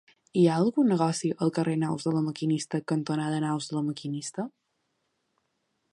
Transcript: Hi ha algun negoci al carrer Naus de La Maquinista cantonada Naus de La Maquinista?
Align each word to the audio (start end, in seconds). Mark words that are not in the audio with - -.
Hi 0.39 0.43
ha 0.45 0.53
algun 0.61 0.87
negoci 0.91 1.29
al 1.47 1.51
carrer 1.57 1.75
Naus 1.83 2.07
de 2.09 2.13
La 2.15 2.23
Maquinista 2.29 2.81
cantonada 2.93 3.45
Naus 3.45 3.69
de 3.73 3.79
La 3.79 3.85
Maquinista? 3.91 4.51